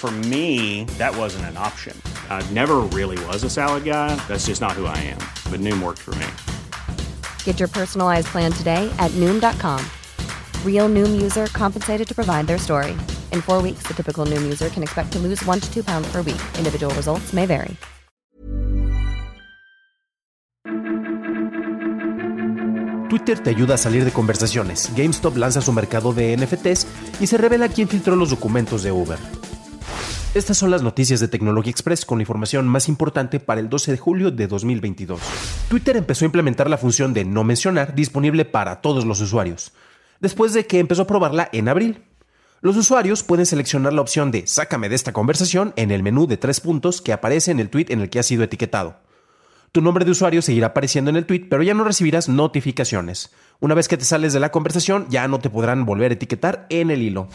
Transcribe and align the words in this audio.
For 0.00 0.10
me, 0.10 0.84
that 0.96 1.14
wasn't 1.14 1.44
an 1.50 1.58
option. 1.58 1.94
I 2.30 2.42
never 2.52 2.76
really 2.78 3.22
was 3.26 3.44
a 3.44 3.50
salad 3.50 3.84
guy. 3.84 4.16
That's 4.28 4.46
just 4.46 4.62
not 4.62 4.72
who 4.72 4.86
I 4.86 4.96
am. 4.96 5.20
But 5.52 5.60
Noom 5.60 5.82
worked 5.82 5.98
for 5.98 6.14
me. 6.14 6.26
Get 7.44 7.60
your 7.60 7.68
personalized 7.68 8.28
plan 8.28 8.50
today 8.50 8.90
at 8.98 9.10
Noom.com. 9.20 9.84
Real 10.64 10.88
Noom 10.88 11.20
user 11.20 11.48
compensated 11.48 12.08
to 12.08 12.14
provide 12.14 12.46
their 12.46 12.56
story. 12.56 12.92
In 13.30 13.42
four 13.42 13.60
weeks, 13.60 13.82
the 13.86 13.92
typical 13.92 14.24
Noom 14.24 14.42
user 14.42 14.70
can 14.70 14.82
expect 14.82 15.12
to 15.12 15.18
lose 15.18 15.44
one 15.44 15.60
to 15.60 15.70
two 15.70 15.84
pounds 15.84 16.10
per 16.10 16.22
week. 16.22 16.40
Individual 16.56 16.94
results 16.94 17.34
may 17.34 17.44
vary. 17.44 17.76
Twitter 23.10 23.38
te 23.38 23.50
ayuda 23.50 23.74
a 23.74 23.76
salir 23.76 24.06
de 24.06 24.12
conversaciones. 24.12 24.90
GameStop 24.96 25.36
lanza 25.36 25.60
su 25.60 25.72
mercado 25.72 26.14
de 26.14 26.34
NFTs 26.38 26.86
y 27.20 27.26
se 27.26 27.36
revela 27.36 27.68
quién 27.68 27.86
filtró 27.86 28.16
los 28.16 28.30
documentos 28.30 28.82
de 28.82 28.92
Uber. 28.92 29.18
Estas 30.32 30.58
son 30.58 30.70
las 30.70 30.84
noticias 30.84 31.18
de 31.18 31.26
Tecnología 31.26 31.72
Express 31.72 32.04
con 32.04 32.18
la 32.18 32.22
información 32.22 32.68
más 32.68 32.88
importante 32.88 33.40
para 33.40 33.60
el 33.60 33.68
12 33.68 33.90
de 33.90 33.98
julio 33.98 34.30
de 34.30 34.46
2022. 34.46 35.20
Twitter 35.68 35.96
empezó 35.96 36.24
a 36.24 36.26
implementar 36.26 36.70
la 36.70 36.78
función 36.78 37.12
de 37.12 37.24
no 37.24 37.42
mencionar 37.42 37.96
disponible 37.96 38.44
para 38.44 38.80
todos 38.80 39.04
los 39.04 39.20
usuarios, 39.20 39.72
después 40.20 40.52
de 40.52 40.68
que 40.68 40.78
empezó 40.78 41.02
a 41.02 41.06
probarla 41.08 41.48
en 41.52 41.68
abril. 41.68 42.04
Los 42.60 42.76
usuarios 42.76 43.24
pueden 43.24 43.44
seleccionar 43.44 43.92
la 43.92 44.02
opción 44.02 44.30
de 44.30 44.46
Sácame 44.46 44.88
de 44.88 44.94
esta 44.94 45.12
conversación 45.12 45.72
en 45.74 45.90
el 45.90 46.04
menú 46.04 46.28
de 46.28 46.36
tres 46.36 46.60
puntos 46.60 47.02
que 47.02 47.12
aparece 47.12 47.50
en 47.50 47.58
el 47.58 47.68
tweet 47.68 47.86
en 47.88 48.00
el 48.00 48.08
que 48.08 48.20
ha 48.20 48.22
sido 48.22 48.44
etiquetado. 48.44 49.00
Tu 49.72 49.80
nombre 49.80 50.04
de 50.04 50.12
usuario 50.12 50.42
seguirá 50.42 50.68
apareciendo 50.68 51.10
en 51.10 51.16
el 51.16 51.26
tweet, 51.26 51.48
pero 51.50 51.64
ya 51.64 51.74
no 51.74 51.82
recibirás 51.82 52.28
notificaciones. 52.28 53.32
Una 53.58 53.74
vez 53.74 53.88
que 53.88 53.96
te 53.96 54.04
sales 54.04 54.32
de 54.32 54.38
la 54.38 54.52
conversación, 54.52 55.08
ya 55.10 55.26
no 55.26 55.40
te 55.40 55.50
podrán 55.50 55.84
volver 55.84 56.12
a 56.12 56.14
etiquetar 56.14 56.66
en 56.70 56.92
el 56.92 57.02
hilo. 57.02 57.28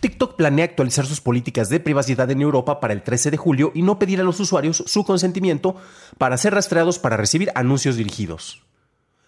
TikTok 0.00 0.34
planea 0.34 0.64
actualizar 0.64 1.04
sus 1.04 1.20
políticas 1.20 1.68
de 1.68 1.78
privacidad 1.78 2.30
en 2.30 2.40
Europa 2.40 2.80
para 2.80 2.94
el 2.94 3.02
13 3.02 3.30
de 3.30 3.36
julio 3.36 3.70
y 3.74 3.82
no 3.82 3.98
pedir 3.98 4.20
a 4.20 4.24
los 4.24 4.40
usuarios 4.40 4.82
su 4.86 5.04
consentimiento 5.04 5.76
para 6.16 6.38
ser 6.38 6.54
rastreados 6.54 6.98
para 6.98 7.18
recibir 7.18 7.52
anuncios 7.54 7.96
dirigidos. 7.96 8.62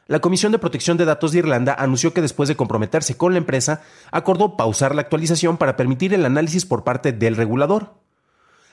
La 0.09 0.21
Comisión 0.21 0.51
de 0.51 0.59
Protección 0.59 0.97
de 0.97 1.05
Datos 1.05 1.33
de 1.33 1.39
Irlanda 1.39 1.75
anunció 1.79 2.13
que 2.13 2.23
después 2.23 2.49
de 2.49 2.57
comprometerse 2.57 3.17
con 3.17 3.33
la 3.33 3.39
empresa, 3.39 3.83
acordó 4.11 4.57
pausar 4.57 4.95
la 4.95 5.03
actualización 5.03 5.59
para 5.59 5.77
permitir 5.77 6.13
el 6.15 6.25
análisis 6.25 6.67
por 6.67 6.85
parte 6.85 7.13
del 7.13 7.37
regulador. 7.37 7.95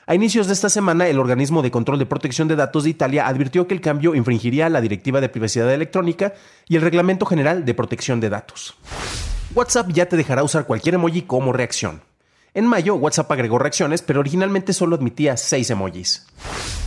A 0.06 0.14
inicios 0.14 0.48
de 0.48 0.54
esta 0.54 0.68
semana, 0.68 1.06
el 1.06 1.20
organismo 1.20 1.62
de 1.62 1.70
control 1.70 1.98
de 1.98 2.06
protección 2.06 2.48
de 2.48 2.56
datos 2.56 2.84
de 2.84 2.90
Italia 2.90 3.28
advirtió 3.28 3.68
que 3.68 3.74
el 3.74 3.80
cambio 3.80 4.14
infringiría 4.14 4.68
la 4.68 4.80
Directiva 4.80 5.20
de 5.20 5.28
Privacidad 5.28 5.72
Electrónica 5.72 6.34
y 6.66 6.76
el 6.76 6.82
Reglamento 6.82 7.26
General 7.26 7.64
de 7.64 7.74
Protección 7.74 8.18
de 8.20 8.30
Datos. 8.30 8.74
WhatsApp 9.52 9.88
ya 9.90 10.06
te 10.06 10.16
dejará 10.16 10.44
usar 10.44 10.64
cualquier 10.64 10.94
emoji 10.94 11.22
como 11.22 11.52
reacción. 11.52 12.02
En 12.54 12.66
mayo, 12.66 12.94
WhatsApp 12.94 13.32
agregó 13.32 13.58
reacciones, 13.58 14.00
pero 14.00 14.20
originalmente 14.20 14.72
solo 14.72 14.94
admitía 14.94 15.36
6 15.36 15.70
emojis. 15.70 16.26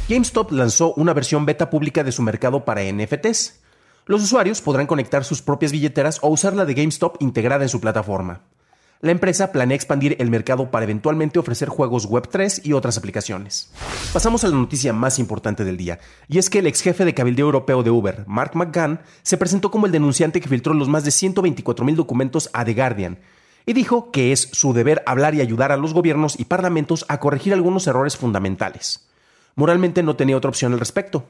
GameStop 0.08 0.52
lanzó 0.52 0.94
una 0.94 1.14
versión 1.14 1.46
beta 1.46 1.70
pública 1.70 2.06
de 2.06 2.14
su 2.14 2.22
mercado 2.22 2.64
para 2.64 2.84
NFTs. 2.84 3.60
Los 4.06 4.24
usuarios 4.24 4.62
podrán 4.62 4.88
conectar 4.88 5.26
sus 5.26 5.42
propias 5.42 5.74
billeteras 5.74 6.20
o 6.22 6.30
usar 6.30 6.56
la 6.56 6.64
de 6.64 6.74
GameStop 6.74 7.18
integrada 7.22 7.64
en 7.64 7.70
su 7.70 7.82
plataforma 7.82 8.42
la 9.04 9.12
empresa 9.12 9.52
planea 9.52 9.76
expandir 9.76 10.16
el 10.20 10.30
mercado 10.30 10.72
para 10.72 10.86
eventualmente 10.86 11.38
ofrecer 11.38 11.68
juegos 11.68 12.10
Web3 12.10 12.62
y 12.64 12.72
otras 12.72 12.98
aplicaciones. 12.98 13.70
Pasamos 14.14 14.46
a 14.46 14.48
la 14.48 14.56
noticia 14.56 14.94
más 14.94 15.20
importante 15.20 15.66
del 15.66 15.76
día, 15.76 16.00
y 16.30 16.38
es 16.38 16.50
que 16.50 16.60
el 16.60 16.68
ex 16.68 16.80
jefe 16.80 17.04
de 17.04 17.14
cabildeo 17.14 17.48
europeo 17.48 17.84
de 17.84 17.92
Uber, 17.92 18.24
Mark 18.28 18.52
McGann, 18.56 19.02
se 19.22 19.36
presentó 19.36 19.72
como 19.72 19.88
el 19.88 19.92
denunciante 19.92 20.40
que 20.40 20.48
filtró 20.48 20.74
los 20.74 20.88
más 20.88 21.04
de 21.04 21.12
124.000 21.12 21.96
documentos 21.96 22.50
a 22.54 22.64
The 22.64 22.74
Guardian, 22.74 23.20
y 23.66 23.74
dijo 23.74 24.10
que 24.10 24.32
es 24.32 24.48
su 24.54 24.72
deber 24.72 25.04
hablar 25.06 25.36
y 25.36 25.42
ayudar 25.42 25.74
a 25.74 25.78
los 25.78 25.94
gobiernos 25.94 26.40
y 26.40 26.46
parlamentos 26.46 27.04
a 27.10 27.20
corregir 27.20 27.52
algunos 27.52 27.86
errores 27.88 28.16
fundamentales. 28.16 29.06
Moralmente 29.56 30.02
no 30.02 30.16
tenía 30.16 30.38
otra 30.38 30.50
opción 30.50 30.72
al 30.72 30.80
respecto. 30.80 31.26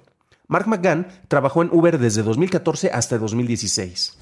Mark 0.48 0.68
McGann 0.68 1.08
trabajó 1.28 1.62
en 1.62 1.70
Uber 1.72 1.98
desde 1.98 2.22
2014 2.22 2.92
hasta 2.92 3.18
2016. 3.18 4.18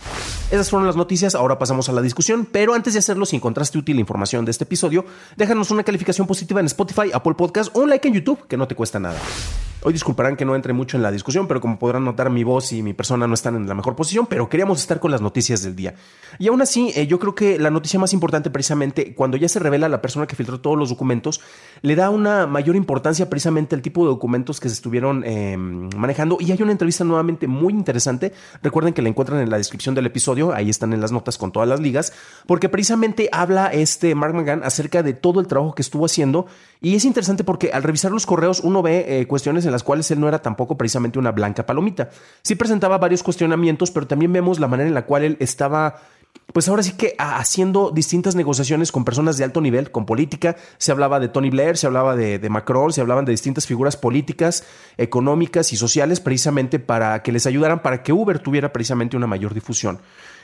Esas 0.52 0.70
fueron 0.70 0.86
las 0.86 0.96
noticias, 0.96 1.34
ahora 1.34 1.58
pasamos 1.58 1.90
a 1.90 1.94
la 1.94 2.02
discusión, 2.02 2.48
pero 2.52 2.74
antes 2.74 2.94
de 2.94 3.00
hacerlo, 3.00 3.26
si 3.26 3.38
encontraste 3.38 3.78
útil 3.78 3.96
la 3.96 4.02
información 4.02 4.46
de 4.46 4.52
este 4.52 4.66
episodio, 4.66 5.06
déjanos 5.36 5.72
una 5.72 5.84
calificación 5.84 6.28
positiva 6.28 6.60
en 6.60 6.68
Spotify, 6.68 7.10
Apple 7.14 7.34
Podcast 7.34 7.76
o 7.76 7.82
un 7.82 7.90
like 7.90 8.08
en 8.08 8.14
YouTube, 8.14 8.48
que 8.48 8.58
no 8.58 8.68
te 8.68 8.76
cuesta 8.76 9.00
nada. 9.00 9.18
Hoy 9.84 9.94
disculparán 9.94 10.36
que 10.36 10.46
no 10.46 10.56
entre 10.56 10.74
mucho 10.74 10.96
en 10.96 11.02
la 11.02 11.12
discusión, 11.12 11.48
pero 11.48 11.60
como 11.60 11.80
podrán 11.80 12.06
notar, 12.06 12.30
mi 12.30 12.44
voz 12.44 12.72
y 12.72 12.84
mi 12.84 12.94
persona 12.94 13.26
no 13.26 13.34
están 13.34 13.56
en 13.56 13.68
la 13.68 13.74
mejor 13.74 13.96
posición, 13.96 14.28
pero 14.28 14.48
queríamos 14.48 14.80
estar 14.80 15.00
con 15.00 15.10
las 15.10 15.22
noticias 15.22 15.64
del 15.64 15.76
día. 15.76 15.96
Y 16.38 16.50
aún 16.50 16.62
así, 16.62 16.92
eh, 16.96 17.08
yo 17.08 17.18
creo 17.18 17.34
que 17.34 17.58
la 17.58 17.72
noticia 17.72 18.00
más 18.00 18.14
importante 18.14 18.52
precisamente, 18.52 19.16
cuando 19.16 19.38
ya 19.38 19.50
se 19.50 19.58
revela 19.58 19.90
la 19.90 20.00
persona 20.00 20.28
que 20.28 20.36
filtró 20.36 20.62
todos 20.62 20.78
los 20.78 20.90
documentos, 20.90 21.42
le 21.82 21.96
da 21.96 22.12
una 22.12 22.46
mayor 22.46 22.76
importancia 22.76 23.28
precisamente 23.28 23.74
al 23.74 23.82
tipo 23.82 24.04
de 24.04 24.10
documentos 24.10 24.60
que 24.60 24.70
se 24.70 24.76
estuvieron 24.76 25.24
em, 25.24 25.90
manejando. 25.98 26.38
Y 26.40 26.52
hay 26.52 26.62
una 26.62 26.74
entrevista 26.74 27.04
nuevamente 27.04 27.48
muy 27.48 27.74
interesante. 27.74 28.34
Recuerden 28.62 28.94
que 28.94 29.02
la 29.02 29.10
encuentran 29.10 29.42
en 29.42 29.50
la 29.50 29.58
descripción 29.58 29.96
del 29.96 30.06
episodio, 30.06 30.54
ahí 30.54 30.70
están 30.70 30.94
en 30.94 31.02
las 31.02 31.12
notas 31.12 31.40
con 31.40 31.52
todas 31.52 31.68
las 31.68 31.80
ligas, 31.80 32.14
porque 32.46 32.70
precisamente 32.70 33.30
habla 33.32 33.74
este 33.74 34.14
Mark 34.14 34.36
McGann 34.36 34.64
acerca 34.64 35.02
de 35.02 35.16
todo 35.16 35.40
el 35.40 35.48
trabajo 35.48 35.74
que 35.74 35.82
estuvo 35.82 36.06
haciendo. 36.06 36.46
Y 36.82 36.96
es 36.96 37.06
interesante 37.06 37.44
porque 37.44 37.72
al 37.72 37.82
revisar 37.82 38.12
los 38.12 38.28
correos 38.28 38.60
uno 38.60 38.84
ve 38.84 39.06
eh, 39.08 39.28
cuestiones 39.28 39.66
en 39.66 39.71
las 39.72 39.84
cuales 39.84 40.10
él 40.12 40.20
no 40.20 40.28
era 40.28 40.42
tampoco 40.42 40.78
precisamente 40.78 41.20
una 41.20 41.32
blanca 41.32 41.66
palomita. 41.66 42.10
Sí 42.42 42.56
presentaba 42.56 42.98
varios 42.98 43.24
cuestionamientos, 43.24 43.92
pero 43.92 44.08
también 44.08 44.34
vemos 44.34 44.60
la 44.60 44.68
manera 44.68 44.88
en 44.88 44.94
la 44.94 45.06
cual 45.06 45.24
él 45.24 45.38
estaba 45.40 45.96
pues 46.54 46.68
ahora 46.68 46.84
sí 46.84 46.94
que 46.94 47.16
haciendo 47.18 47.92
distintas 47.92 48.36
negociaciones 48.36 48.92
con 48.92 49.06
personas 49.06 49.38
de 49.38 49.46
alto 49.46 49.62
nivel, 49.62 49.90
con 49.90 50.06
política, 50.06 50.58
se 50.78 50.92
hablaba 50.92 51.20
de 51.20 51.30
Tony 51.30 51.50
Blair, 51.50 51.78
se 51.78 51.88
hablaba 51.88 52.16
de, 52.16 52.40
de, 52.40 52.50
Macron, 52.50 52.92
se 52.92 53.00
hablaban 53.00 53.24
de 53.24 53.32
distintas 53.32 53.66
figuras 53.66 53.96
políticas, 53.96 54.66
económicas 54.98 55.72
y 55.72 55.78
sociales 55.78 56.20
precisamente 56.20 56.80
para 56.80 57.24
que 57.24 57.32
les 57.32 57.46
ayudaran 57.46 57.82
para 57.82 58.04
que 58.04 58.12
Uber 58.12 58.40
tuviera 58.40 58.74
precisamente 58.74 59.16
una 59.16 59.28
mayor 59.28 59.54
difusión. 59.54 60.00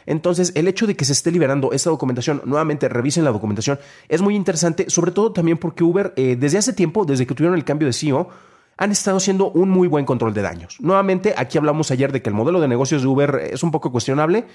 Entonces, 0.06 0.54
el 0.56 0.70
hecho 0.70 0.88
de 0.88 0.96
que 0.96 1.04
se 1.04 1.12
esté 1.12 1.32
liberando 1.32 1.74
esta 1.74 1.90
documentación, 1.90 2.42
nuevamente 2.46 2.88
revisen 2.88 3.26
la 3.26 3.32
documentación, 3.32 3.78
es 4.08 4.22
muy 4.22 4.36
interesante, 4.36 4.90
sobre 4.90 5.12
todo 5.12 5.34
también 5.34 5.58
porque 5.58 5.84
Uber, 5.84 6.14
eh, 6.16 6.38
desde 6.40 6.58
hace 6.58 6.72
tiempo, 6.72 7.04
desde 7.04 7.28
que 7.28 7.36
tuvieron 7.36 7.58
el 7.58 7.66
cambio 7.66 7.88
de 7.88 7.94
CEO, 7.94 8.30
han 8.78 8.92
estado 8.92 9.18
haciendo 9.18 9.50
un 9.52 9.70
muy 9.70 9.88
buen 9.88 10.06
control 10.06 10.34
de 10.34 10.42
daños. 10.44 10.78
Nuevamente, 10.80 11.34
aquí 11.36 11.58
hablamos 11.58 11.92
ayer 11.92 12.12
de 12.12 12.22
que 12.22 12.30
el 12.30 12.36
modelo 12.36 12.62
de 12.62 12.68
negocios 12.68 13.02
de 13.02 13.08
Uber 13.08 13.50
es 13.52 13.64
un 13.64 13.72
poco 13.72 13.92
cuestionable, 13.92 14.46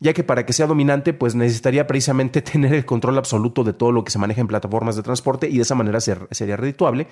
ya 0.00 0.12
que 0.12 0.24
para 0.24 0.46
que 0.46 0.52
sea 0.52 0.66
dominante, 0.66 1.12
pues 1.12 1.34
necesitaría 1.34 1.86
precisamente 1.86 2.42
tener 2.42 2.72
el 2.74 2.84
control 2.84 3.18
absoluto 3.18 3.64
de 3.64 3.72
todo 3.72 3.92
lo 3.92 4.04
que 4.04 4.10
se 4.10 4.18
maneja 4.18 4.40
en 4.40 4.46
plataformas 4.46 4.96
de 4.96 5.02
transporte 5.02 5.48
y 5.48 5.56
de 5.56 5.62
esa 5.62 5.74
manera 5.74 6.00
ser, 6.00 6.28
sería 6.30 6.56
redituable. 6.56 7.08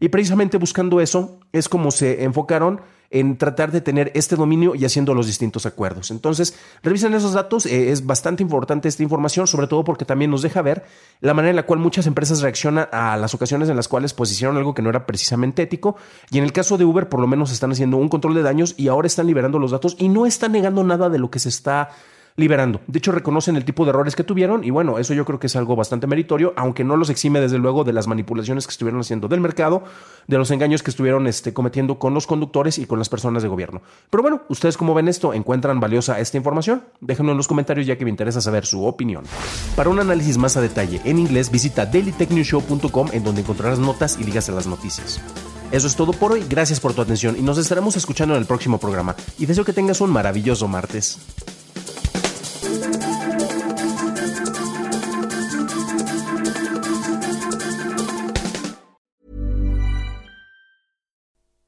Y 0.00 0.08
precisamente 0.08 0.58
buscando 0.58 1.00
eso 1.00 1.38
es 1.52 1.68
como 1.68 1.90
se 1.90 2.24
enfocaron 2.24 2.80
en 3.14 3.38
tratar 3.38 3.70
de 3.70 3.80
tener 3.80 4.10
este 4.14 4.34
dominio 4.34 4.74
y 4.74 4.84
haciendo 4.84 5.14
los 5.14 5.28
distintos 5.28 5.66
acuerdos. 5.66 6.10
Entonces, 6.10 6.58
revisen 6.82 7.14
esos 7.14 7.32
datos, 7.32 7.64
eh, 7.64 7.92
es 7.92 8.04
bastante 8.04 8.42
importante 8.42 8.88
esta 8.88 9.04
información, 9.04 9.46
sobre 9.46 9.68
todo 9.68 9.84
porque 9.84 10.04
también 10.04 10.32
nos 10.32 10.42
deja 10.42 10.62
ver 10.62 10.84
la 11.20 11.32
manera 11.32 11.50
en 11.50 11.56
la 11.56 11.62
cual 11.64 11.78
muchas 11.78 12.08
empresas 12.08 12.42
reaccionan 12.42 12.88
a 12.90 13.16
las 13.16 13.32
ocasiones 13.32 13.68
en 13.68 13.76
las 13.76 13.86
cuales 13.86 14.14
pues 14.14 14.32
hicieron 14.32 14.56
algo 14.56 14.74
que 14.74 14.82
no 14.82 14.90
era 14.90 15.06
precisamente 15.06 15.62
ético 15.62 15.94
y 16.32 16.38
en 16.38 16.44
el 16.44 16.52
caso 16.52 16.76
de 16.76 16.84
Uber 16.84 17.08
por 17.08 17.20
lo 17.20 17.28
menos 17.28 17.52
están 17.52 17.70
haciendo 17.70 17.98
un 17.98 18.08
control 18.08 18.34
de 18.34 18.42
daños 18.42 18.74
y 18.76 18.88
ahora 18.88 19.06
están 19.06 19.28
liberando 19.28 19.60
los 19.60 19.70
datos 19.70 19.94
y 20.00 20.08
no 20.08 20.26
están 20.26 20.50
negando 20.50 20.82
nada 20.82 21.08
de 21.08 21.18
lo 21.20 21.30
que 21.30 21.38
se 21.38 21.50
está 21.50 21.90
liberando. 22.36 22.80
De 22.88 22.98
hecho, 22.98 23.12
reconocen 23.12 23.54
el 23.56 23.64
tipo 23.64 23.84
de 23.84 23.90
errores 23.90 24.16
que 24.16 24.24
tuvieron 24.24 24.64
y 24.64 24.70
bueno, 24.70 24.98
eso 24.98 25.14
yo 25.14 25.24
creo 25.24 25.38
que 25.38 25.46
es 25.46 25.54
algo 25.54 25.76
bastante 25.76 26.06
meritorio, 26.06 26.52
aunque 26.56 26.82
no 26.82 26.96
los 26.96 27.10
exime 27.10 27.40
desde 27.40 27.58
luego 27.58 27.84
de 27.84 27.92
las 27.92 28.08
manipulaciones 28.08 28.66
que 28.66 28.72
estuvieron 28.72 29.00
haciendo 29.00 29.28
del 29.28 29.40
mercado, 29.40 29.84
de 30.26 30.36
los 30.36 30.50
engaños 30.50 30.82
que 30.82 30.90
estuvieron 30.90 31.26
este, 31.28 31.52
cometiendo 31.52 31.98
con 31.98 32.12
los 32.12 32.26
conductores 32.26 32.78
y 32.78 32.86
con 32.86 32.98
las 32.98 33.08
personas 33.08 33.42
de 33.42 33.48
gobierno. 33.48 33.82
Pero 34.10 34.22
bueno, 34.22 34.42
ustedes 34.48 34.76
como 34.76 34.94
ven 34.94 35.06
esto, 35.06 35.32
encuentran 35.32 35.78
valiosa 35.78 36.18
esta 36.18 36.36
información, 36.36 36.82
déjenlo 37.00 37.32
en 37.32 37.38
los 37.38 37.46
comentarios 37.46 37.86
ya 37.86 37.96
que 37.96 38.04
me 38.04 38.10
interesa 38.10 38.40
saber 38.40 38.66
su 38.66 38.84
opinión. 38.84 39.24
Para 39.76 39.90
un 39.90 40.00
análisis 40.00 40.36
más 40.36 40.56
a 40.56 40.60
detalle 40.60 41.00
en 41.04 41.20
inglés, 41.20 41.52
visita 41.52 41.86
dailytechnewshow.com 41.86 43.08
en 43.12 43.22
donde 43.22 43.42
encontrarás 43.42 43.78
notas 43.78 44.18
y 44.20 44.24
ligas 44.24 44.48
a 44.48 44.52
las 44.52 44.66
noticias. 44.66 45.20
Eso 45.70 45.86
es 45.86 45.96
todo 45.96 46.12
por 46.12 46.32
hoy, 46.32 46.44
gracias 46.48 46.80
por 46.80 46.94
tu 46.94 47.02
atención 47.02 47.36
y 47.38 47.42
nos 47.42 47.58
estaremos 47.58 47.96
escuchando 47.96 48.34
en 48.34 48.40
el 48.40 48.46
próximo 48.46 48.78
programa. 48.78 49.16
Y 49.38 49.46
deseo 49.46 49.64
que 49.64 49.72
tengas 49.72 50.00
un 50.00 50.10
maravilloso 50.10 50.68
martes. 50.68 51.18